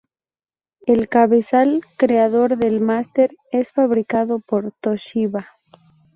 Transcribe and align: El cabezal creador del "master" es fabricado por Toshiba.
El 0.87 1.09
cabezal 1.09 1.85
creador 1.95 2.57
del 2.57 2.81
"master" 2.81 3.35
es 3.51 3.71
fabricado 3.71 4.39
por 4.39 4.73
Toshiba. 4.81 5.47